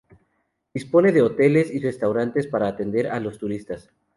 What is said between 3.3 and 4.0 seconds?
turistas.